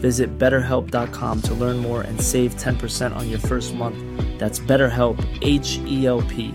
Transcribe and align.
Visit 0.00 0.38
betterhelp.com 0.38 1.42
to 1.42 1.54
learn 1.54 1.76
more 1.76 2.02
and 2.02 2.20
save 2.20 2.56
10% 2.56 3.14
on 3.14 3.28
your 3.28 3.38
first 3.38 3.74
month. 3.74 3.98
That's 4.38 4.58
BetterHelp, 4.58 5.22
H 5.42 5.78
E 5.86 6.06
L 6.06 6.22
P. 6.22 6.54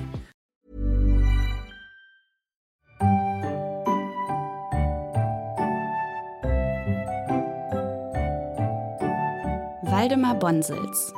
Waldemar 9.83 10.35
Bonsels 10.35 11.13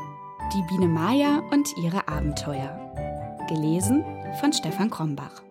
Die 0.53 0.63
Biene 0.69 0.88
Maya 0.88 1.41
und 1.51 1.67
ihre 1.83 2.07
Abenteuer. 2.07 2.71
Gelesen 3.49 4.05
von 4.39 4.53
Stefan 4.53 4.89
Krombach. 4.89 5.46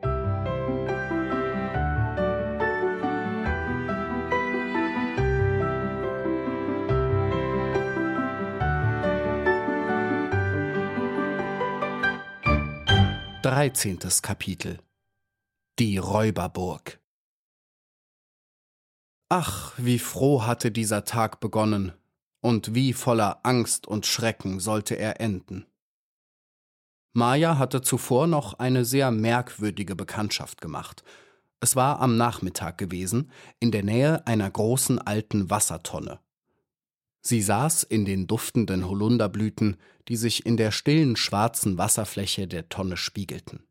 Dreizehntes 13.47 14.23
Kapitel 14.23 14.81
Die 15.79 15.99
Räuberburg 15.99 16.99
Ach, 19.29 19.73
wie 19.77 20.01
froh 20.01 20.43
hatte 20.43 20.73
dieser 20.73 21.05
Tag 21.05 21.39
begonnen, 21.39 21.93
und 22.41 22.75
wie 22.75 22.93
voller 22.93 23.39
Angst 23.45 23.87
und 23.87 24.05
Schrecken 24.05 24.59
sollte 24.59 24.97
er 24.97 25.21
enden. 25.21 25.65
Maya 27.13 27.57
hatte 27.57 27.83
zuvor 27.83 28.27
noch 28.27 28.55
eine 28.55 28.85
sehr 28.85 29.13
merkwürdige 29.13 29.95
Bekanntschaft 29.95 30.61
gemacht. 30.61 31.05
Es 31.61 31.77
war 31.77 32.01
am 32.01 32.17
Nachmittag 32.17 32.79
gewesen, 32.79 33.31
in 33.61 33.71
der 33.71 33.85
Nähe 33.85 34.27
einer 34.27 34.51
großen 34.51 34.99
alten 34.99 35.51
Wassertonne. 35.51 36.19
Sie 37.21 37.43
saß 37.43 37.85
in 37.85 38.05
den 38.05 38.27
duftenden 38.27 38.89
Holunderblüten, 38.89 39.77
die 40.09 40.17
sich 40.17 40.47
in 40.47 40.57
der 40.57 40.71
stillen 40.71 41.17
schwarzen 41.17 41.79
Wasserfläche 41.79 42.47
der 42.47 42.69
Tonne 42.69 42.97
spiegelten. 42.97 43.67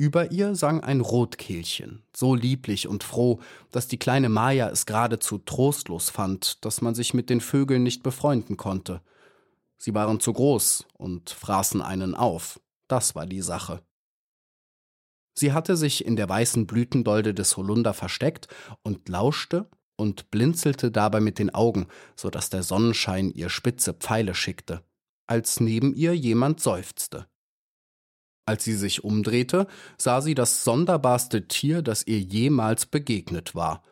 Über 0.00 0.30
ihr 0.30 0.54
sang 0.54 0.80
ein 0.80 1.00
Rotkehlchen, 1.00 2.04
so 2.14 2.36
lieblich 2.36 2.86
und 2.86 3.02
froh, 3.02 3.40
dass 3.72 3.88
die 3.88 3.98
kleine 3.98 4.28
Maja 4.28 4.68
es 4.68 4.86
geradezu 4.86 5.38
trostlos 5.38 6.08
fand, 6.08 6.64
dass 6.64 6.80
man 6.80 6.94
sich 6.94 7.14
mit 7.14 7.28
den 7.28 7.40
Vögeln 7.40 7.82
nicht 7.82 8.04
befreunden 8.04 8.56
konnte. 8.56 9.02
Sie 9.76 9.94
waren 9.94 10.20
zu 10.20 10.32
groß 10.32 10.86
und 10.94 11.30
fraßen 11.30 11.82
einen 11.82 12.14
auf. 12.14 12.60
Das 12.86 13.16
war 13.16 13.26
die 13.26 13.42
Sache. 13.42 13.82
Sie 15.34 15.52
hatte 15.52 15.76
sich 15.76 16.04
in 16.04 16.16
der 16.16 16.28
weißen 16.28 16.66
Blütendolde 16.66 17.34
des 17.34 17.56
Holunder 17.56 17.94
versteckt 17.94 18.48
und 18.82 19.08
lauschte 19.08 19.68
und 19.96 20.30
blinzelte 20.30 20.90
dabei 20.90 21.20
mit 21.20 21.38
den 21.38 21.54
Augen, 21.54 21.88
so 22.14 22.30
dass 22.30 22.50
der 22.50 22.62
Sonnenschein 22.62 23.30
ihr 23.30 23.48
spitze 23.48 23.94
Pfeile 23.94 24.34
schickte, 24.34 24.82
als 25.28 25.60
neben 25.60 25.94
ihr 25.94 26.16
jemand 26.16 26.60
seufzte. 26.60 27.28
Als 28.46 28.64
sie 28.64 28.74
sich 28.74 29.04
umdrehte, 29.04 29.66
sah 29.98 30.22
sie 30.22 30.34
das 30.34 30.64
sonderbarste 30.64 31.46
Tier, 31.48 31.82
das 31.82 32.06
ihr 32.06 32.18
jemals 32.18 32.86
begegnet 32.86 33.54
war. 33.54 33.82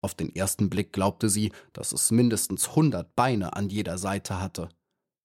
Auf 0.00 0.14
den 0.14 0.34
ersten 0.34 0.70
Blick 0.70 0.92
glaubte 0.92 1.28
sie, 1.28 1.52
dass 1.72 1.92
es 1.92 2.10
mindestens 2.10 2.74
hundert 2.74 3.14
Beine 3.14 3.54
an 3.54 3.68
jeder 3.68 3.98
Seite 3.98 4.40
hatte. 4.40 4.70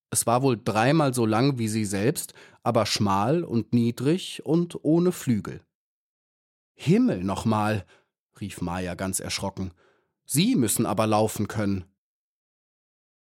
Es 0.10 0.28
war 0.28 0.42
wohl 0.42 0.62
dreimal 0.62 1.14
so 1.14 1.26
lang 1.26 1.58
wie 1.58 1.68
sie 1.68 1.86
selbst, 1.86 2.34
aber 2.62 2.86
schmal 2.86 3.44
und 3.44 3.74
niedrig 3.74 4.46
und 4.46 4.84
ohne 4.84 5.12
Flügel. 5.12 5.62
Himmel 6.76 7.24
nochmal, 7.24 7.86
rief 8.40 8.62
Maja 8.62 8.96
ganz 8.96 9.20
erschrocken. 9.20 9.72
Sie 10.26 10.56
müssen 10.56 10.86
aber 10.86 11.08
laufen 11.08 11.48
können. 11.48 11.86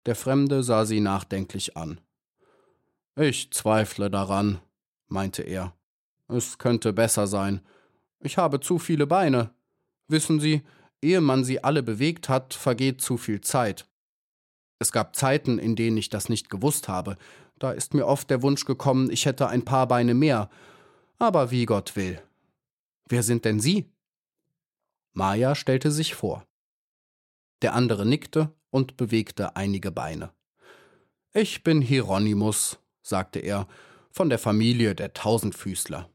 Der 0.05 0.15
Fremde 0.15 0.61
sah 0.61 0.85
sie 0.85 0.99
nachdenklich 0.99 1.75
an. 1.75 1.99
Ich 3.19 3.51
zweifle 3.51 4.11
daran, 4.11 4.59
meinte 5.07 5.41
er. 5.41 5.73
Es 6.27 6.59
könnte 6.59 6.93
besser 6.93 7.25
sein. 7.25 7.61
Ich 8.19 8.37
habe 8.37 8.59
zu 8.59 8.77
viele 8.77 9.07
Beine. 9.07 9.49
Wissen 10.07 10.39
Sie, 10.39 10.61
ehe 11.01 11.19
man 11.19 11.43
sie 11.43 11.63
alle 11.63 11.81
bewegt 11.81 12.29
hat, 12.29 12.53
vergeht 12.53 13.01
zu 13.01 13.17
viel 13.17 13.41
Zeit. 13.41 13.87
Es 14.77 14.91
gab 14.91 15.15
Zeiten, 15.15 15.57
in 15.57 15.75
denen 15.75 15.97
ich 15.97 16.09
das 16.09 16.29
nicht 16.29 16.51
gewusst 16.51 16.87
habe. 16.87 17.17
Da 17.57 17.71
ist 17.71 17.95
mir 17.95 18.05
oft 18.05 18.29
der 18.29 18.43
Wunsch 18.43 18.65
gekommen, 18.65 19.09
ich 19.09 19.25
hätte 19.25 19.47
ein 19.47 19.65
paar 19.65 19.87
Beine 19.87 20.13
mehr. 20.13 20.51
Aber 21.17 21.49
wie 21.49 21.65
Gott 21.65 21.95
will. 21.95 22.21
Wer 23.09 23.23
sind 23.23 23.45
denn 23.45 23.59
Sie? 23.59 23.89
Maja 25.13 25.55
stellte 25.55 25.89
sich 25.89 26.13
vor. 26.13 26.45
Der 27.63 27.73
andere 27.73 28.05
nickte 28.05 28.53
und 28.69 28.95
bewegte 28.95 29.55
einige 29.55 29.91
Beine. 29.91 30.31
Ich 31.33 31.63
bin 31.63 31.81
Hieronymus, 31.81 32.77
sagte 33.07 33.39
er, 33.39 33.67
von 34.11 34.29
der 34.29 34.39
Familie 34.39 34.95
der 34.95 35.13
Tausendfüßler. 35.13 36.09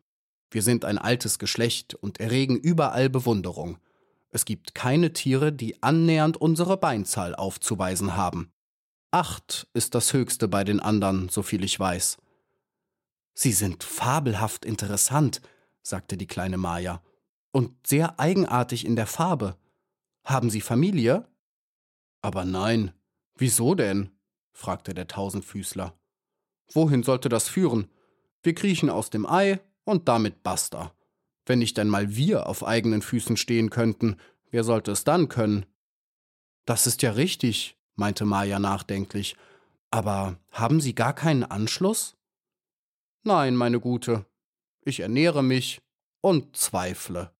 Wir 0.50 0.62
sind 0.62 0.84
ein 0.84 0.98
altes 0.98 1.38
Geschlecht 1.38 1.94
und 1.94 2.20
erregen 2.20 2.56
überall 2.56 3.08
Bewunderung. 3.08 3.78
Es 4.30 4.44
gibt 4.44 4.74
keine 4.74 5.12
Tiere, 5.12 5.52
die 5.52 5.82
annähernd 5.82 6.36
unsere 6.36 6.76
Beinzahl 6.76 7.34
aufzuweisen 7.34 8.16
haben. 8.16 8.52
Acht 9.10 9.68
ist 9.72 9.94
das 9.94 10.12
höchste 10.12 10.48
bei 10.48 10.64
den 10.64 10.80
anderen, 10.80 11.28
soviel 11.28 11.64
ich 11.64 11.78
weiß. 11.78 12.18
Sie 13.34 13.52
sind 13.52 13.84
fabelhaft 13.84 14.64
interessant, 14.64 15.40
sagte 15.82 16.16
die 16.16 16.26
kleine 16.26 16.58
Maja, 16.58 17.02
und 17.50 17.86
sehr 17.86 18.18
eigenartig 18.18 18.84
in 18.84 18.96
der 18.96 19.06
Farbe. 19.06 19.56
Haben 20.24 20.50
Sie 20.50 20.60
Familie? 20.60 21.26
Aber 22.20 22.44
nein. 22.44 22.92
Wieso 23.36 23.74
denn? 23.74 24.10
fragte 24.52 24.94
der 24.94 25.08
Tausendfüßler. 25.08 25.94
Wohin 26.72 27.02
sollte 27.02 27.28
das 27.28 27.48
führen? 27.48 27.88
Wir 28.42 28.54
kriechen 28.54 28.90
aus 28.90 29.10
dem 29.10 29.26
Ei 29.26 29.60
und 29.84 30.08
damit 30.08 30.42
basta. 30.42 30.94
Wenn 31.46 31.58
nicht 31.58 31.78
einmal 31.78 32.14
wir 32.16 32.46
auf 32.46 32.64
eigenen 32.64 33.02
Füßen 33.02 33.36
stehen 33.36 33.70
könnten, 33.70 34.16
wer 34.50 34.64
sollte 34.64 34.92
es 34.92 35.04
dann 35.04 35.28
können? 35.28 35.66
Das 36.64 36.86
ist 36.86 37.02
ja 37.02 37.12
richtig, 37.12 37.76
meinte 37.96 38.24
Maja 38.24 38.58
nachdenklich. 38.58 39.36
Aber 39.90 40.38
haben 40.50 40.80
Sie 40.80 40.94
gar 40.94 41.14
keinen 41.14 41.44
Anschluss? 41.44 42.16
Nein, 43.24 43.56
meine 43.56 43.80
Gute. 43.80 44.26
Ich 44.84 45.00
ernähre 45.00 45.42
mich 45.42 45.82
und 46.20 46.56
zweifle. 46.56 47.32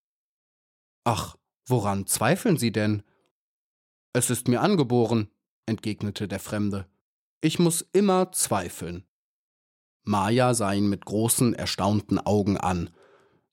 Ach, 1.05 1.37
woran 1.67 2.07
zweifeln 2.07 2.57
Sie 2.57 2.73
denn? 2.73 3.03
Es 4.13 4.31
ist 4.31 4.49
mir 4.49 4.61
angeboren, 4.61 5.31
entgegnete 5.67 6.29
der 6.29 6.41
Fremde. 6.41 6.87
Ich 7.41 7.59
muss 7.59 7.81
immer 7.93 8.31
zweifeln. 8.33 9.05
Maja 10.05 10.55
sah 10.55 10.73
ihn 10.73 10.89
mit 10.89 11.05
großen, 11.05 11.55
erstaunten 11.55 12.19
Augen 12.19 12.57
an. 12.57 12.91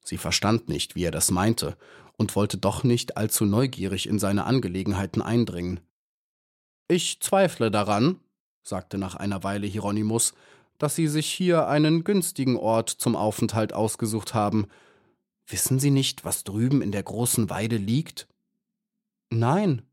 Sie 0.03 0.17
verstand 0.17 0.69
nicht, 0.69 0.95
wie 0.95 1.03
er 1.03 1.11
das 1.11 1.31
meinte, 1.31 1.77
und 2.17 2.35
wollte 2.35 2.57
doch 2.57 2.83
nicht 2.83 3.17
allzu 3.17 3.45
neugierig 3.45 4.07
in 4.07 4.19
seine 4.19 4.45
Angelegenheiten 4.45 5.21
eindringen. 5.21 5.79
Ich 6.87 7.19
zweifle 7.21 7.69
daran, 7.69 8.19
sagte 8.63 8.97
nach 8.97 9.15
einer 9.15 9.43
Weile 9.43 9.67
Hieronymus, 9.67 10.33
dass 10.79 10.95
Sie 10.95 11.07
sich 11.07 11.27
hier 11.27 11.67
einen 11.67 12.03
günstigen 12.03 12.55
Ort 12.55 12.89
zum 12.89 13.15
Aufenthalt 13.15 13.73
ausgesucht 13.73 14.33
haben. 14.33 14.67
Wissen 15.45 15.79
Sie 15.79 15.91
nicht, 15.91 16.25
was 16.25 16.43
drüben 16.43 16.81
in 16.81 16.91
der 16.91 17.03
großen 17.03 17.49
Weide 17.49 17.77
liegt? 17.77 18.27
Nein. 19.29 19.83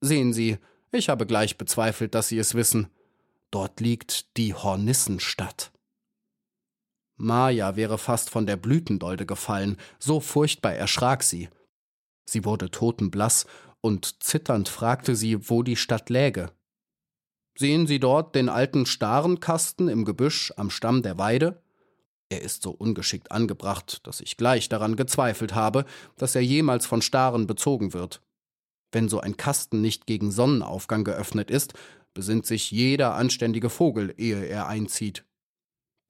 Sehen 0.00 0.32
Sie, 0.32 0.58
ich 0.92 1.08
habe 1.08 1.26
gleich 1.26 1.58
bezweifelt, 1.58 2.14
dass 2.14 2.28
Sie 2.28 2.38
es 2.38 2.54
wissen. 2.54 2.88
Dort 3.54 3.78
liegt 3.78 4.36
die 4.36 4.52
Hornissenstadt. 4.52 5.70
Maja 7.14 7.76
wäre 7.76 7.98
fast 7.98 8.28
von 8.28 8.46
der 8.46 8.56
Blütendolde 8.56 9.26
gefallen, 9.26 9.76
so 10.00 10.18
furchtbar 10.18 10.74
erschrak 10.74 11.22
sie. 11.22 11.48
Sie 12.28 12.44
wurde 12.44 12.72
totenblass 12.72 13.46
und 13.80 14.24
zitternd 14.24 14.68
fragte 14.68 15.14
sie, 15.14 15.48
wo 15.48 15.62
die 15.62 15.76
Stadt 15.76 16.10
läge. 16.10 16.50
Sehen 17.56 17.86
Sie 17.86 18.00
dort 18.00 18.34
den 18.34 18.48
alten 18.48 18.86
Starenkasten 18.86 19.86
im 19.86 20.04
Gebüsch 20.04 20.52
am 20.56 20.68
Stamm 20.68 21.02
der 21.02 21.16
Weide? 21.18 21.62
Er 22.30 22.42
ist 22.42 22.64
so 22.64 22.72
ungeschickt 22.72 23.30
angebracht, 23.30 24.04
dass 24.04 24.20
ich 24.20 24.36
gleich 24.36 24.68
daran 24.68 24.96
gezweifelt 24.96 25.54
habe, 25.54 25.84
dass 26.16 26.34
er 26.34 26.42
jemals 26.42 26.86
von 26.86 27.02
Staren 27.02 27.46
bezogen 27.46 27.92
wird. 27.92 28.20
Wenn 28.90 29.08
so 29.08 29.20
ein 29.20 29.36
Kasten 29.36 29.80
nicht 29.80 30.06
gegen 30.06 30.32
Sonnenaufgang 30.32 31.04
geöffnet 31.04 31.52
ist, 31.52 31.74
besinnt 32.14 32.46
sich 32.46 32.70
jeder 32.70 33.14
anständige 33.14 33.68
Vogel, 33.68 34.14
ehe 34.16 34.44
er 34.44 34.68
einzieht. 34.68 35.24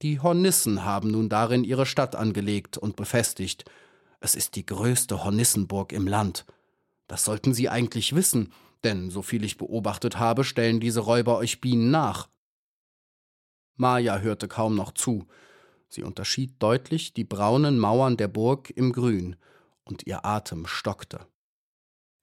Die 0.01 0.19
Hornissen 0.19 0.85
haben 0.85 1.11
nun 1.11 1.29
darin 1.29 1.63
ihre 1.63 1.85
Stadt 1.85 2.15
angelegt 2.15 2.77
und 2.77 2.95
befestigt. 2.95 3.65
Es 4.19 4.35
ist 4.35 4.55
die 4.55 4.65
größte 4.65 5.23
Hornissenburg 5.23 5.91
im 5.91 6.07
Land. 6.07 6.45
Das 7.07 7.25
sollten 7.25 7.53
Sie 7.53 7.69
eigentlich 7.69 8.15
wissen, 8.15 8.53
denn 8.83 9.09
soviel 9.09 9.43
ich 9.43 9.57
beobachtet 9.57 10.17
habe, 10.19 10.43
stellen 10.43 10.79
diese 10.79 10.99
Räuber 11.01 11.37
euch 11.37 11.59
Bienen 11.59 11.91
nach. 11.91 12.29
Maja 13.75 14.19
hörte 14.19 14.47
kaum 14.47 14.75
noch 14.75 14.91
zu. 14.91 15.27
Sie 15.89 16.03
unterschied 16.03 16.55
deutlich 16.59 17.13
die 17.13 17.23
braunen 17.23 17.79
Mauern 17.79 18.17
der 18.17 18.27
Burg 18.27 18.69
im 18.69 18.91
Grün, 18.93 19.35
und 19.83 20.07
ihr 20.07 20.25
Atem 20.25 20.65
stockte. 20.65 21.27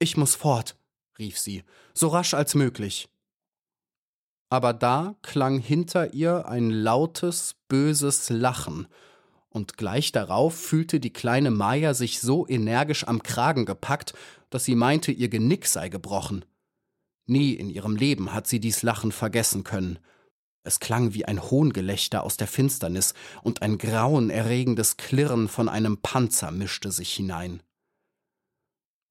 Ich 0.01 0.17
muss 0.17 0.35
fort, 0.35 0.77
rief 1.19 1.39
sie, 1.39 1.63
so 1.95 2.09
rasch 2.09 2.35
als 2.35 2.57
möglich 2.57 3.12
aber 4.53 4.75
da 4.75 5.15
klang 5.23 5.59
hinter 5.59 6.13
ihr 6.13 6.47
ein 6.47 6.69
lautes, 6.69 7.55
böses 7.69 8.29
Lachen, 8.29 8.87
und 9.49 9.79
gleich 9.79 10.13
darauf 10.13 10.55
fühlte 10.55 11.01
die 11.01 11.13
kleine 11.13 11.51
Maja 11.51 11.95
sich 11.95 12.21
so 12.21 12.47
energisch 12.47 13.09
am 13.09 13.23
Kragen 13.23 13.65
gepackt, 13.65 14.13
dass 14.51 14.67
sie 14.67 14.75
meinte, 14.75 15.11
ihr 15.11 15.31
Genick 15.31 15.65
sei 15.65 15.89
gebrochen. 15.89 16.45
Nie 17.25 17.55
in 17.55 17.71
ihrem 17.71 17.97
Leben 17.97 18.35
hat 18.35 18.47
sie 18.47 18.61
dies 18.61 18.83
Lachen 18.83 19.11
vergessen 19.11 19.65
können. 19.65 19.99
Es 20.65 20.81
klang 20.81 21.15
wie 21.15 21.25
ein 21.25 21.43
Hohngelächter 21.43 22.23
aus 22.23 22.37
der 22.37 22.47
Finsternis, 22.47 23.15
und 23.43 23.63
ein 23.63 23.79
grauenerregendes 23.79 24.99
Klirren 24.99 25.49
von 25.49 25.71
einem 25.71 25.97
Panzer 26.03 26.51
mischte 26.51 26.93
sich 26.93 27.11
hinein. 27.15 27.63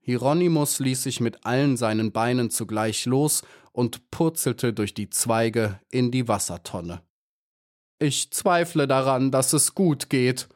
Hieronymus 0.01 0.79
ließ 0.79 1.03
sich 1.03 1.19
mit 1.19 1.45
allen 1.45 1.77
seinen 1.77 2.11
Beinen 2.11 2.49
zugleich 2.49 3.05
los 3.05 3.43
und 3.71 4.09
purzelte 4.11 4.73
durch 4.73 4.93
die 4.93 5.09
Zweige 5.09 5.79
in 5.89 6.11
die 6.11 6.27
Wassertonne. 6.27 7.01
Ich 7.99 8.31
zweifle 8.31 8.87
daran, 8.87 9.31
dass 9.31 9.53
es 9.53 9.75
gut 9.75 10.09
geht, 10.09 10.49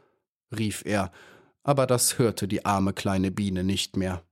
rief 0.57 0.83
er, 0.83 1.11
aber 1.63 1.85
das 1.85 2.17
hörte 2.17 2.47
die 2.47 2.65
arme 2.65 2.93
kleine 2.93 3.31
Biene 3.31 3.63
nicht 3.63 3.97
mehr. 3.97 4.23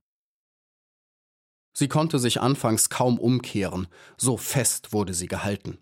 Sie 1.76 1.88
konnte 1.88 2.18
sich 2.18 2.40
anfangs 2.40 2.88
kaum 2.88 3.18
umkehren, 3.18 3.88
so 4.16 4.36
fest 4.36 4.92
wurde 4.92 5.14
sie 5.14 5.26
gehalten. 5.26 5.78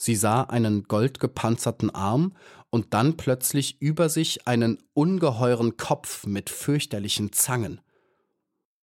Sie 0.00 0.14
sah 0.14 0.42
einen 0.42 0.84
goldgepanzerten 0.84 1.90
Arm 1.90 2.36
und 2.70 2.94
dann 2.94 3.16
plötzlich 3.16 3.80
über 3.82 4.08
sich 4.08 4.46
einen 4.46 4.78
ungeheuren 4.94 5.76
Kopf 5.76 6.24
mit 6.26 6.50
fürchterlichen 6.50 7.32
Zangen. 7.32 7.80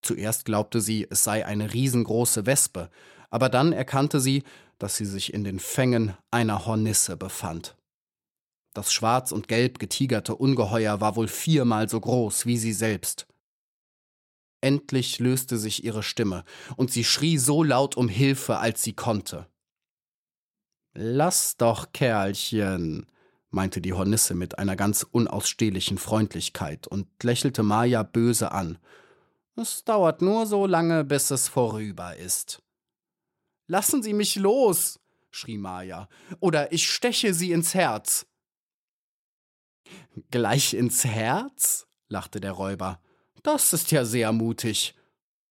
Zuerst 0.06 0.46
glaubte 0.46 0.82
sie, 0.82 1.08
es 1.10 1.24
sei 1.24 1.48
eine 1.48 1.74
riesengroße 1.74 2.46
Wespe, 2.46 2.92
aber 3.32 3.50
dann 3.50 3.74
erkannte 3.74 4.20
sie, 4.20 4.44
dass 4.78 4.98
sie 4.98 5.06
sich 5.06 5.34
in 5.34 5.44
den 5.44 5.58
Fängen 5.58 6.16
einer 6.30 6.68
Hornisse 6.68 7.18
befand. 7.18 7.76
Das 8.76 8.94
schwarz 8.94 9.32
und 9.32 9.48
gelb 9.48 9.80
getigerte 9.80 10.36
Ungeheuer 10.36 11.02
war 11.02 11.16
wohl 11.16 11.28
viermal 11.28 11.90
so 11.90 12.00
groß 12.00 12.46
wie 12.46 12.58
sie 12.60 12.74
selbst. 12.74 13.26
Endlich 14.62 15.18
löste 15.18 15.58
sich 15.58 15.84
ihre 15.84 16.04
Stimme, 16.04 16.44
und 16.76 16.92
sie 16.92 17.04
schrie 17.04 17.40
so 17.40 17.64
laut 17.64 17.98
um 17.98 18.08
Hilfe, 18.08 18.60
als 18.60 18.84
sie 18.84 18.94
konnte. 18.94 19.48
Lass 20.94 21.58
doch, 21.58 21.94
Kerlchen, 21.94 23.08
meinte 23.50 23.82
die 23.82 23.94
Hornisse 23.94 24.36
mit 24.36 24.60
einer 24.60 24.76
ganz 24.76 25.02
unausstehlichen 25.02 25.98
Freundlichkeit 25.98 26.86
und 26.86 27.08
lächelte 27.24 27.64
Maja 27.64 28.04
böse 28.04 28.52
an. 28.52 28.78
Es 29.56 29.84
dauert 29.86 30.22
nur 30.22 30.46
so 30.46 30.66
lange, 30.66 31.06
bis 31.06 31.32
es 31.32 31.48
vorüber 31.48 32.16
ist. 32.18 32.62
Lassen 33.68 34.04
Sie 34.04 34.14
mich 34.14 34.36
los, 34.36 35.00
schrie 35.32 35.58
Maja, 35.58 36.10
oder 36.40 36.72
ich 36.72 36.90
steche 36.92 37.34
Sie 37.34 37.52
ins 37.52 37.74
Herz. 37.74 38.28
Gleich 40.30 40.74
ins 40.74 41.06
Herz? 41.06 41.88
lachte 42.10 42.40
der 42.40 42.52
Räuber. 42.52 43.02
Das 43.44 43.74
ist 43.74 43.92
ja 43.92 44.06
sehr 44.06 44.32
mutig. 44.32 44.96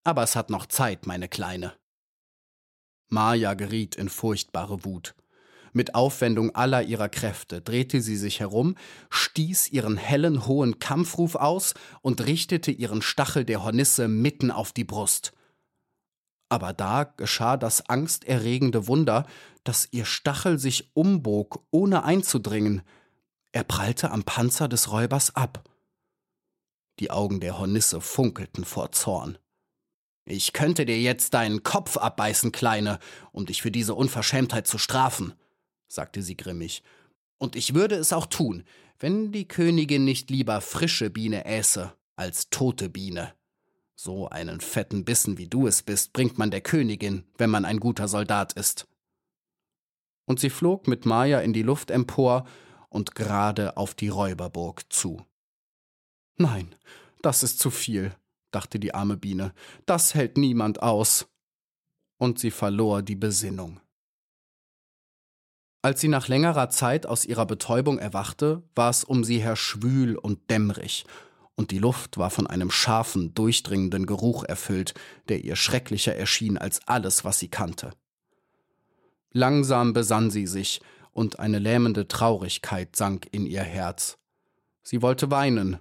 Aber 0.04 0.22
es 0.22 0.36
hat 0.36 0.50
noch 0.50 0.66
Zeit, 0.66 1.06
meine 1.06 1.28
Kleine. 1.28 1.74
Maja 3.08 3.54
geriet 3.54 3.96
in 3.96 4.08
furchtbare 4.08 4.84
Wut. 4.84 5.14
Mit 5.76 5.96
Aufwendung 5.96 6.54
aller 6.54 6.84
ihrer 6.84 7.08
Kräfte 7.08 7.60
drehte 7.60 8.00
sie 8.00 8.16
sich 8.16 8.38
herum, 8.38 8.76
stieß 9.10 9.72
ihren 9.72 9.96
hellen, 9.96 10.46
hohen 10.46 10.78
Kampfruf 10.78 11.34
aus 11.34 11.74
und 12.00 12.24
richtete 12.24 12.70
ihren 12.70 13.02
Stachel 13.02 13.44
der 13.44 13.64
Hornisse 13.64 14.06
mitten 14.06 14.52
auf 14.52 14.70
die 14.70 14.84
Brust. 14.84 15.32
Aber 16.48 16.72
da 16.72 17.02
geschah 17.02 17.56
das 17.56 17.88
angsterregende 17.88 18.86
Wunder, 18.86 19.26
dass 19.64 19.88
ihr 19.90 20.04
Stachel 20.04 20.60
sich 20.60 20.94
umbog, 20.94 21.66
ohne 21.72 22.04
einzudringen. 22.04 22.82
Er 23.50 23.64
prallte 23.64 24.12
am 24.12 24.22
Panzer 24.22 24.68
des 24.68 24.92
Räubers 24.92 25.34
ab. 25.34 25.68
Die 27.00 27.10
Augen 27.10 27.40
der 27.40 27.58
Hornisse 27.58 28.00
funkelten 28.00 28.64
vor 28.64 28.92
Zorn. 28.92 29.38
Ich 30.24 30.52
könnte 30.52 30.86
dir 30.86 31.00
jetzt 31.00 31.34
deinen 31.34 31.64
Kopf 31.64 31.96
abbeißen, 31.96 32.52
Kleine, 32.52 33.00
um 33.32 33.44
dich 33.44 33.60
für 33.60 33.72
diese 33.72 33.94
Unverschämtheit 33.94 34.68
zu 34.68 34.78
strafen 34.78 35.34
sagte 35.94 36.22
sie 36.22 36.36
grimmig. 36.36 36.82
Und 37.38 37.56
ich 37.56 37.74
würde 37.74 37.96
es 37.96 38.12
auch 38.12 38.26
tun, 38.26 38.64
wenn 38.98 39.32
die 39.32 39.48
Königin 39.48 40.04
nicht 40.04 40.30
lieber 40.30 40.60
frische 40.60 41.10
Biene 41.10 41.44
äße 41.44 41.92
als 42.16 42.50
tote 42.50 42.88
Biene. 42.88 43.34
So 43.96 44.28
einen 44.28 44.60
fetten 44.60 45.04
Bissen 45.04 45.38
wie 45.38 45.46
du 45.46 45.66
es 45.66 45.82
bist, 45.82 46.12
bringt 46.12 46.38
man 46.38 46.50
der 46.50 46.60
Königin, 46.60 47.24
wenn 47.38 47.50
man 47.50 47.64
ein 47.64 47.80
guter 47.80 48.08
Soldat 48.08 48.52
ist. 48.54 48.86
Und 50.26 50.40
sie 50.40 50.50
flog 50.50 50.88
mit 50.88 51.06
Maja 51.06 51.40
in 51.40 51.52
die 51.52 51.62
Luft 51.62 51.90
empor 51.90 52.46
und 52.88 53.14
gerade 53.14 53.76
auf 53.76 53.94
die 53.94 54.08
Räuberburg 54.08 54.92
zu. 54.92 55.24
Nein, 56.36 56.74
das 57.22 57.42
ist 57.42 57.58
zu 57.58 57.70
viel, 57.70 58.14
dachte 58.50 58.78
die 58.78 58.94
arme 58.94 59.16
Biene, 59.16 59.52
das 59.86 60.14
hält 60.14 60.36
niemand 60.36 60.82
aus. 60.82 61.26
Und 62.16 62.38
sie 62.38 62.50
verlor 62.50 63.02
die 63.02 63.16
Besinnung. 63.16 63.80
Als 65.84 66.00
sie 66.00 66.08
nach 66.08 66.28
längerer 66.28 66.70
Zeit 66.70 67.04
aus 67.04 67.26
ihrer 67.26 67.44
Betäubung 67.44 67.98
erwachte, 67.98 68.62
war 68.74 68.88
es 68.88 69.04
um 69.04 69.22
sie 69.22 69.40
her 69.40 69.54
schwül 69.54 70.16
und 70.16 70.50
dämmerig, 70.50 71.04
und 71.56 71.72
die 71.72 71.78
Luft 71.78 72.16
war 72.16 72.30
von 72.30 72.46
einem 72.46 72.70
scharfen, 72.70 73.34
durchdringenden 73.34 74.06
Geruch 74.06 74.44
erfüllt, 74.44 74.94
der 75.28 75.44
ihr 75.44 75.56
schrecklicher 75.56 76.16
erschien 76.16 76.56
als 76.56 76.88
alles, 76.88 77.26
was 77.26 77.38
sie 77.38 77.48
kannte. 77.48 77.90
Langsam 79.30 79.92
besann 79.92 80.30
sie 80.30 80.46
sich, 80.46 80.80
und 81.12 81.38
eine 81.38 81.58
lähmende 81.58 82.08
Traurigkeit 82.08 82.96
sank 82.96 83.28
in 83.32 83.44
ihr 83.44 83.62
Herz. 83.62 84.16
Sie 84.82 85.02
wollte 85.02 85.30
weinen 85.30 85.80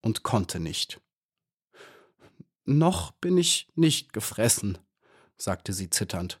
und 0.00 0.24
konnte 0.24 0.58
nicht. 0.58 1.00
Noch 2.64 3.12
bin 3.12 3.38
ich 3.38 3.68
nicht 3.76 4.12
gefressen, 4.12 4.78
sagte 5.36 5.72
sie 5.72 5.90
zitternd, 5.90 6.40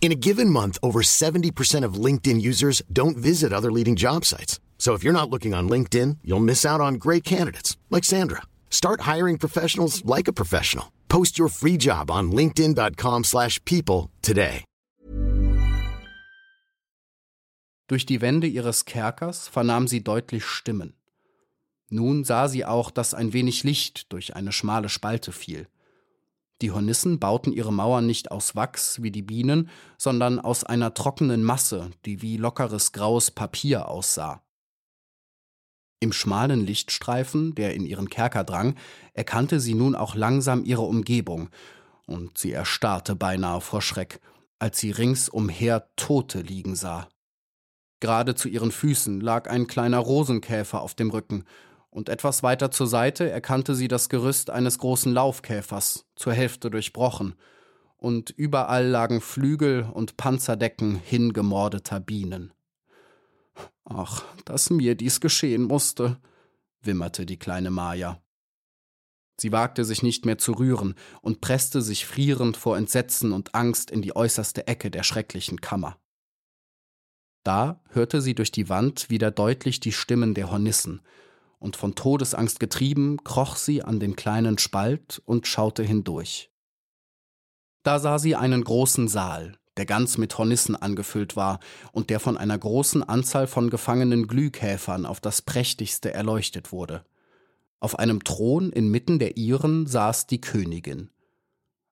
In 0.00 0.12
a 0.12 0.16
given 0.18 0.48
month, 0.48 0.78
over 0.82 1.02
70% 1.02 1.84
of 1.84 2.04
LinkedIn 2.04 2.40
users 2.40 2.82
don't 2.90 3.18
visit 3.18 3.52
other 3.52 3.70
leading 3.70 3.96
job 3.96 4.24
sites. 4.24 4.58
So 4.78 4.94
if 4.94 5.04
you're 5.04 5.12
not 5.12 5.28
looking 5.28 5.52
on 5.52 5.68
LinkedIn, 5.68 6.16
you'll 6.24 6.40
miss 6.40 6.64
out 6.64 6.80
on 6.80 6.94
great 6.94 7.22
candidates 7.22 7.76
like 7.90 8.04
Sandra. 8.04 8.42
Start 8.70 9.02
hiring 9.02 9.36
professionals 9.36 10.02
like 10.06 10.26
a 10.26 10.32
professional. 10.32 10.90
Post 11.08 11.38
your 11.38 11.48
free 11.48 11.76
job 11.76 12.10
on 12.10 12.32
linkedin.com/people 12.32 14.08
today. 14.22 14.64
Durch 17.90 18.06
die 18.06 18.20
Wände 18.20 18.46
ihres 18.46 18.84
Kerkers 18.84 19.48
vernahm 19.48 19.88
sie 19.88 20.04
deutlich 20.04 20.44
Stimmen. 20.44 20.94
Nun 21.88 22.22
sah 22.22 22.46
sie 22.46 22.64
auch, 22.64 22.92
dass 22.92 23.14
ein 23.14 23.32
wenig 23.32 23.64
Licht 23.64 24.12
durch 24.12 24.36
eine 24.36 24.52
schmale 24.52 24.88
Spalte 24.88 25.32
fiel. 25.32 25.66
Die 26.62 26.70
Hornissen 26.70 27.18
bauten 27.18 27.52
ihre 27.52 27.72
Mauern 27.72 28.06
nicht 28.06 28.30
aus 28.30 28.54
Wachs 28.54 29.02
wie 29.02 29.10
die 29.10 29.22
Bienen, 29.22 29.70
sondern 29.96 30.38
aus 30.38 30.64
einer 30.64 30.92
trockenen 30.92 31.42
Masse, 31.42 31.90
die 32.04 32.20
wie 32.20 32.36
lockeres 32.36 32.92
graues 32.92 33.30
Papier 33.30 33.88
aussah. 33.88 34.42
Im 36.00 36.12
schmalen 36.12 36.64
Lichtstreifen, 36.64 37.54
der 37.54 37.74
in 37.74 37.84
ihren 37.84 38.08
Kerker 38.08 38.44
drang, 38.44 38.74
erkannte 39.12 39.60
sie 39.60 39.74
nun 39.74 39.94
auch 39.94 40.14
langsam 40.14 40.64
ihre 40.64 40.82
Umgebung, 40.82 41.50
und 42.06 42.38
sie 42.38 42.52
erstarrte 42.52 43.14
beinahe 43.14 43.60
vor 43.60 43.82
Schreck, 43.82 44.20
als 44.58 44.78
sie 44.78 44.90
ringsumher 44.90 45.88
Tote 45.96 46.40
liegen 46.40 46.74
sah. 46.74 47.08
Gerade 48.00 48.34
zu 48.34 48.48
ihren 48.48 48.72
Füßen 48.72 49.20
lag 49.20 49.48
ein 49.48 49.66
kleiner 49.66 49.98
Rosenkäfer 49.98 50.80
auf 50.80 50.94
dem 50.94 51.10
Rücken, 51.10 51.44
und 51.90 52.08
etwas 52.08 52.42
weiter 52.42 52.70
zur 52.70 52.86
Seite 52.86 53.28
erkannte 53.28 53.74
sie 53.74 53.88
das 53.88 54.08
Gerüst 54.08 54.50
eines 54.50 54.78
großen 54.78 55.12
Laufkäfers, 55.12 56.06
zur 56.14 56.32
Hälfte 56.32 56.70
durchbrochen, 56.70 57.34
und 57.96 58.30
überall 58.30 58.86
lagen 58.86 59.20
Flügel 59.20 59.82
und 59.82 60.16
Panzerdecken 60.16 60.96
hingemordeter 60.96 62.00
Bienen. 62.00 62.52
Ach, 63.84 64.24
dass 64.44 64.70
mir 64.70 64.94
dies 64.94 65.20
geschehen 65.20 65.64
musste, 65.64 66.18
wimmerte 66.80 67.26
die 67.26 67.38
kleine 67.38 67.70
Maja. 67.70 68.22
Sie 69.38 69.52
wagte 69.52 69.84
sich 69.84 70.02
nicht 70.02 70.26
mehr 70.26 70.38
zu 70.38 70.52
rühren 70.52 70.94
und 71.22 71.40
presste 71.40 71.82
sich 71.82 72.06
frierend 72.06 72.56
vor 72.56 72.76
Entsetzen 72.76 73.32
und 73.32 73.54
Angst 73.54 73.90
in 73.90 74.00
die 74.00 74.14
äußerste 74.14 74.66
Ecke 74.66 74.90
der 74.90 75.02
schrecklichen 75.02 75.60
Kammer. 75.60 75.98
Da 77.42 77.82
hörte 77.88 78.20
sie 78.20 78.34
durch 78.34 78.52
die 78.52 78.68
Wand 78.68 79.08
wieder 79.08 79.30
deutlich 79.30 79.80
die 79.80 79.92
Stimmen 79.92 80.34
der 80.34 80.50
Hornissen, 80.50 81.00
und 81.60 81.76
von 81.76 81.94
Todesangst 81.94 82.58
getrieben, 82.58 83.22
kroch 83.22 83.54
sie 83.54 83.82
an 83.82 84.00
den 84.00 84.16
kleinen 84.16 84.58
Spalt 84.58 85.22
und 85.24 85.46
schaute 85.46 85.84
hindurch. 85.84 86.50
Da 87.84 88.00
sah 88.00 88.18
sie 88.18 88.34
einen 88.34 88.64
großen 88.64 89.06
Saal, 89.06 89.56
der 89.76 89.86
ganz 89.86 90.18
mit 90.18 90.36
Hornissen 90.36 90.74
angefüllt 90.74 91.36
war 91.36 91.60
und 91.92 92.10
der 92.10 92.18
von 92.18 92.36
einer 92.36 92.58
großen 92.58 93.02
Anzahl 93.02 93.46
von 93.46 93.70
gefangenen 93.70 94.26
Glühkäfern 94.26 95.06
auf 95.06 95.20
das 95.20 95.42
prächtigste 95.42 96.12
erleuchtet 96.12 96.72
wurde. 96.72 97.04
Auf 97.78 97.98
einem 97.98 98.24
Thron 98.24 98.72
inmitten 98.72 99.18
der 99.18 99.36
ihren 99.36 99.86
saß 99.86 100.26
die 100.26 100.40
Königin. 100.40 101.10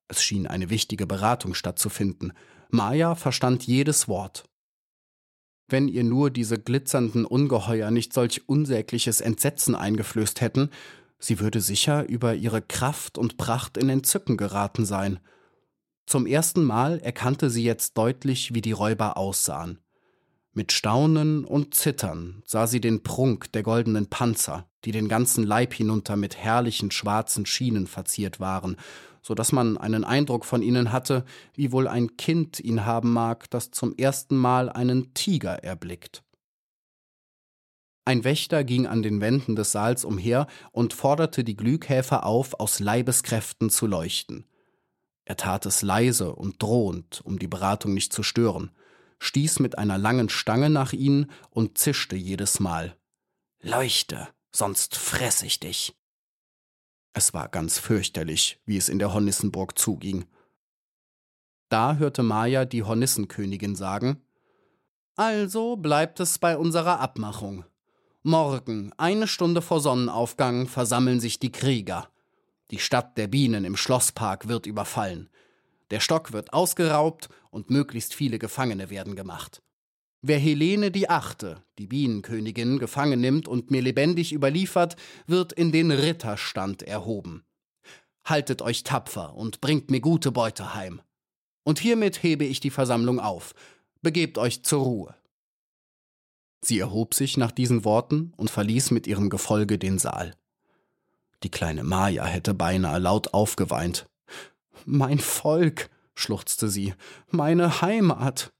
Es 0.08 0.22
schien 0.22 0.46
eine 0.46 0.70
wichtige 0.70 1.06
Beratung 1.06 1.54
stattzufinden. 1.54 2.32
Maya 2.70 3.14
verstand 3.14 3.66
jedes 3.66 4.08
Wort 4.08 4.44
wenn 5.68 5.88
ihr 5.88 6.04
nur 6.04 6.30
diese 6.30 6.58
glitzernden 6.58 7.24
Ungeheuer 7.24 7.90
nicht 7.90 8.12
solch 8.12 8.48
unsägliches 8.48 9.20
Entsetzen 9.20 9.74
eingeflößt 9.74 10.40
hätten, 10.40 10.70
sie 11.18 11.40
würde 11.40 11.60
sicher 11.60 12.08
über 12.08 12.34
ihre 12.34 12.62
Kraft 12.62 13.18
und 13.18 13.36
Pracht 13.36 13.76
in 13.76 13.88
Entzücken 13.88 14.36
geraten 14.36 14.84
sein. 14.84 15.20
Zum 16.06 16.26
ersten 16.26 16.64
Mal 16.64 17.00
erkannte 17.00 17.50
sie 17.50 17.64
jetzt 17.64 17.98
deutlich, 17.98 18.54
wie 18.54 18.62
die 18.62 18.72
Räuber 18.72 19.16
aussahen. 19.18 19.78
Mit 20.54 20.72
Staunen 20.72 21.44
und 21.44 21.74
Zittern 21.74 22.42
sah 22.46 22.66
sie 22.66 22.80
den 22.80 23.02
Prunk 23.02 23.52
der 23.52 23.62
goldenen 23.62 24.06
Panzer, 24.06 24.66
die 24.84 24.92
den 24.92 25.08
ganzen 25.08 25.44
Leib 25.44 25.74
hinunter 25.74 26.16
mit 26.16 26.36
herrlichen 26.36 26.90
schwarzen 26.90 27.46
Schienen 27.46 27.86
verziert 27.86 28.40
waren, 28.40 28.76
so 29.28 29.34
dass 29.34 29.52
man 29.52 29.76
einen 29.76 30.04
Eindruck 30.04 30.46
von 30.46 30.62
ihnen 30.62 30.90
hatte, 30.90 31.22
wie 31.52 31.70
wohl 31.70 31.86
ein 31.86 32.16
Kind 32.16 32.60
ihn 32.60 32.86
haben 32.86 33.12
mag, 33.12 33.50
das 33.50 33.70
zum 33.70 33.94
ersten 33.94 34.38
Mal 34.38 34.70
einen 34.70 35.12
Tiger 35.12 35.62
erblickt. 35.62 36.22
Ein 38.06 38.24
Wächter 38.24 38.64
ging 38.64 38.86
an 38.86 39.02
den 39.02 39.20
Wänden 39.20 39.54
des 39.54 39.70
Saals 39.70 40.06
umher 40.06 40.46
und 40.72 40.94
forderte 40.94 41.44
die 41.44 41.56
Glühkäfer 41.56 42.24
auf, 42.24 42.58
aus 42.58 42.80
Leibeskräften 42.80 43.68
zu 43.68 43.86
leuchten. 43.86 44.46
Er 45.26 45.36
tat 45.36 45.66
es 45.66 45.82
leise 45.82 46.34
und 46.34 46.62
drohend, 46.62 47.20
um 47.22 47.38
die 47.38 47.48
Beratung 47.48 47.92
nicht 47.92 48.14
zu 48.14 48.22
stören, 48.22 48.70
stieß 49.18 49.58
mit 49.58 49.76
einer 49.76 49.98
langen 49.98 50.30
Stange 50.30 50.70
nach 50.70 50.94
ihnen 50.94 51.30
und 51.50 51.76
zischte 51.76 52.16
jedes 52.16 52.60
Mal. 52.60 52.96
Leuchte, 53.60 54.26
sonst 54.52 54.96
fress 54.96 55.42
ich 55.42 55.60
dich. 55.60 55.97
Es 57.18 57.34
war 57.34 57.48
ganz 57.48 57.80
fürchterlich, 57.80 58.60
wie 58.64 58.76
es 58.76 58.88
in 58.88 59.00
der 59.00 59.12
Hornissenburg 59.12 59.76
zuging. 59.76 60.24
Da 61.68 61.96
hörte 61.96 62.22
Maja 62.22 62.64
die 62.64 62.84
Hornissenkönigin 62.84 63.74
sagen 63.74 64.22
Also 65.16 65.74
bleibt 65.74 66.20
es 66.20 66.38
bei 66.38 66.56
unserer 66.56 67.00
Abmachung. 67.00 67.64
Morgen, 68.22 68.92
eine 68.98 69.26
Stunde 69.26 69.62
vor 69.62 69.80
Sonnenaufgang, 69.80 70.68
versammeln 70.68 71.18
sich 71.18 71.40
die 71.40 71.50
Krieger. 71.50 72.08
Die 72.70 72.78
Stadt 72.78 73.18
der 73.18 73.26
Bienen 73.26 73.64
im 73.64 73.76
Schlosspark 73.76 74.46
wird 74.46 74.66
überfallen. 74.66 75.28
Der 75.90 75.98
Stock 75.98 76.32
wird 76.32 76.52
ausgeraubt 76.52 77.30
und 77.50 77.68
möglichst 77.68 78.14
viele 78.14 78.38
Gefangene 78.38 78.90
werden 78.90 79.16
gemacht. 79.16 79.60
Wer 80.20 80.38
Helene 80.38 80.90
die 80.90 81.08
Achte, 81.08 81.62
die 81.78 81.86
Bienenkönigin, 81.86 82.78
gefangen 82.78 83.20
nimmt 83.20 83.46
und 83.46 83.70
mir 83.70 83.82
lebendig 83.82 84.32
überliefert, 84.32 84.96
wird 85.26 85.52
in 85.52 85.70
den 85.70 85.92
Ritterstand 85.92 86.82
erhoben. 86.82 87.44
Haltet 88.24 88.60
euch 88.60 88.82
tapfer 88.82 89.34
und 89.34 89.60
bringt 89.60 89.90
mir 89.90 90.00
gute 90.00 90.32
Beute 90.32 90.74
heim. 90.74 91.00
Und 91.62 91.78
hiermit 91.78 92.22
hebe 92.22 92.44
ich 92.44 92.60
die 92.60 92.70
Versammlung 92.70 93.20
auf. 93.20 93.54
Begebt 94.02 94.38
euch 94.38 94.64
zur 94.64 94.82
Ruhe. 94.82 95.14
Sie 96.60 96.80
erhob 96.80 97.14
sich 97.14 97.36
nach 97.36 97.52
diesen 97.52 97.84
Worten 97.84 98.32
und 98.36 98.50
verließ 98.50 98.90
mit 98.90 99.06
ihrem 99.06 99.30
Gefolge 99.30 99.78
den 99.78 99.98
Saal. 99.98 100.34
Die 101.44 101.50
kleine 101.50 101.84
Maja 101.84 102.24
hätte 102.24 102.54
beinahe 102.54 102.98
laut 102.98 103.32
aufgeweint. 103.32 104.06
Mein 104.84 105.20
Volk, 105.20 105.88
schluchzte 106.16 106.68
sie, 106.68 106.94
meine 107.30 107.80
Heimat. 107.80 108.52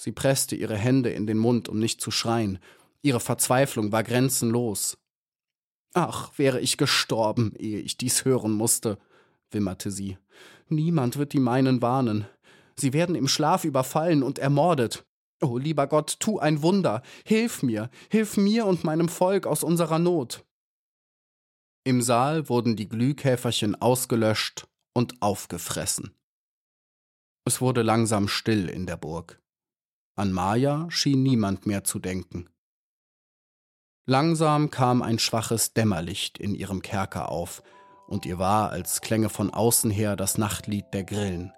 Sie 0.00 0.12
presste 0.12 0.56
ihre 0.56 0.78
Hände 0.78 1.10
in 1.10 1.26
den 1.26 1.36
Mund, 1.36 1.68
um 1.68 1.78
nicht 1.78 2.00
zu 2.00 2.10
schreien. 2.10 2.58
Ihre 3.02 3.20
Verzweiflung 3.20 3.92
war 3.92 4.02
grenzenlos. 4.02 4.96
Ach, 5.92 6.32
wäre 6.38 6.58
ich 6.58 6.78
gestorben, 6.78 7.52
ehe 7.58 7.80
ich 7.80 7.98
dies 7.98 8.24
hören 8.24 8.52
musste, 8.52 8.96
wimmerte 9.50 9.90
sie. 9.90 10.16
Niemand 10.70 11.18
wird 11.18 11.34
die 11.34 11.38
meinen 11.38 11.82
warnen. 11.82 12.26
Sie 12.76 12.94
werden 12.94 13.14
im 13.14 13.28
Schlaf 13.28 13.64
überfallen 13.64 14.22
und 14.22 14.38
ermordet. 14.38 15.04
Oh, 15.42 15.58
lieber 15.58 15.86
Gott, 15.86 16.16
tu 16.18 16.38
ein 16.38 16.62
Wunder. 16.62 17.02
Hilf 17.26 17.62
mir, 17.62 17.90
hilf 18.10 18.38
mir 18.38 18.64
und 18.64 18.84
meinem 18.84 19.10
Volk 19.10 19.46
aus 19.46 19.62
unserer 19.62 19.98
Not. 19.98 20.46
Im 21.84 22.00
Saal 22.00 22.48
wurden 22.48 22.74
die 22.74 22.88
Glühkäferchen 22.88 23.74
ausgelöscht 23.74 24.66
und 24.94 25.20
aufgefressen. 25.20 26.14
Es 27.44 27.60
wurde 27.60 27.82
langsam 27.82 28.28
still 28.28 28.70
in 28.70 28.86
der 28.86 28.96
Burg. 28.96 29.39
An 30.20 30.32
Maja 30.32 30.84
schien 30.90 31.22
niemand 31.22 31.64
mehr 31.64 31.82
zu 31.82 31.98
denken. 31.98 32.50
Langsam 34.04 34.68
kam 34.68 35.00
ein 35.00 35.18
schwaches 35.18 35.72
Dämmerlicht 35.72 36.36
in 36.36 36.54
ihrem 36.54 36.82
Kerker 36.82 37.30
auf, 37.30 37.62
und 38.06 38.26
ihr 38.26 38.38
war, 38.38 38.68
als 38.68 39.00
klänge 39.00 39.30
von 39.30 39.48
außen 39.48 39.90
her 39.90 40.16
das 40.16 40.36
Nachtlied 40.36 40.84
der 40.92 41.04
Grillen. 41.04 41.54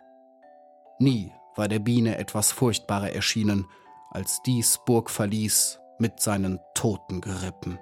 Nie 1.00 1.32
war 1.56 1.66
der 1.66 1.80
Biene 1.80 2.18
etwas 2.18 2.52
furchtbarer 2.52 3.10
erschienen, 3.10 3.66
als 4.10 4.42
dies 4.42 4.78
Burgverlies 4.86 5.80
mit 5.98 6.20
seinen 6.20 6.60
toten 6.76 7.20
Gerippen. 7.20 7.80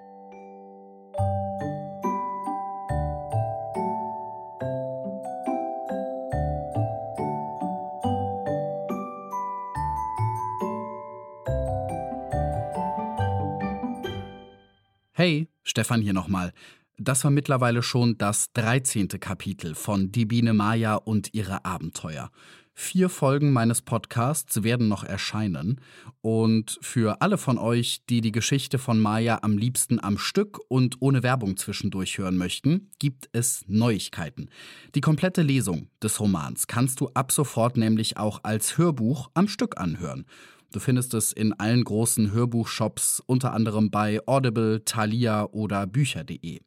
Stefan 15.70 16.02
hier 16.02 16.12
nochmal. 16.12 16.52
Das 16.96 17.22
war 17.22 17.30
mittlerweile 17.30 17.84
schon 17.84 18.18
das 18.18 18.52
13. 18.54 19.06
Kapitel 19.20 19.76
von 19.76 20.10
Die 20.10 20.24
Biene 20.26 20.52
Maya 20.52 20.96
und 20.96 21.32
ihre 21.32 21.64
Abenteuer. 21.64 22.32
Vier 22.74 23.08
Folgen 23.08 23.52
meines 23.52 23.80
Podcasts 23.80 24.64
werden 24.64 24.88
noch 24.88 25.04
erscheinen. 25.04 25.80
Und 26.22 26.76
für 26.82 27.22
alle 27.22 27.38
von 27.38 27.56
euch, 27.56 28.00
die 28.10 28.20
die 28.20 28.32
Geschichte 28.32 28.78
von 28.78 28.98
Maya 28.98 29.38
am 29.42 29.56
liebsten 29.58 30.02
am 30.02 30.18
Stück 30.18 30.58
und 30.66 30.96
ohne 30.98 31.22
Werbung 31.22 31.56
zwischendurch 31.56 32.18
hören 32.18 32.36
möchten, 32.36 32.90
gibt 32.98 33.28
es 33.32 33.62
Neuigkeiten. 33.68 34.48
Die 34.96 35.00
komplette 35.00 35.42
Lesung 35.42 35.88
des 36.02 36.18
Romans 36.18 36.66
kannst 36.66 37.00
du 37.00 37.10
ab 37.14 37.30
sofort 37.30 37.76
nämlich 37.76 38.16
auch 38.16 38.40
als 38.42 38.76
Hörbuch 38.76 39.30
am 39.34 39.46
Stück 39.46 39.78
anhören. 39.78 40.26
Du 40.72 40.78
findest 40.78 41.14
es 41.14 41.32
in 41.32 41.52
allen 41.54 41.82
großen 41.82 42.32
Hörbuchshops, 42.32 43.22
unter 43.26 43.52
anderem 43.52 43.90
bei 43.90 44.20
Audible, 44.26 44.84
Thalia 44.84 45.44
oder 45.46 45.86
Bücher.de. 45.86 46.60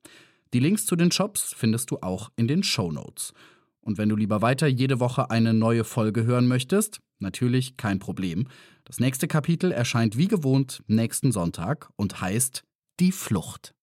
Die 0.53 0.59
Links 0.59 0.85
zu 0.85 0.95
den 0.95 1.11
Shops 1.11 1.53
findest 1.55 1.89
du 1.89 1.99
auch 2.01 2.29
in 2.35 2.47
den 2.47 2.63
Show 2.63 2.91
Notes. 2.91 3.33
Und 3.79 3.97
wenn 3.97 4.09
du 4.09 4.15
lieber 4.15 4.41
weiter 4.41 4.67
jede 4.67 4.99
Woche 4.99 5.31
eine 5.31 5.53
neue 5.53 5.83
Folge 5.83 6.25
hören 6.25 6.47
möchtest, 6.47 6.99
natürlich 7.19 7.77
kein 7.77 7.99
Problem. 7.99 8.47
Das 8.83 8.99
nächste 8.99 9.27
Kapitel 9.27 9.71
erscheint 9.71 10.17
wie 10.17 10.27
gewohnt 10.27 10.83
nächsten 10.87 11.31
Sonntag 11.31 11.89
und 11.95 12.21
heißt 12.21 12.63
Die 12.99 13.11
Flucht. 13.11 13.73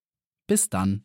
Bis 0.46 0.68
dann. 0.68 1.04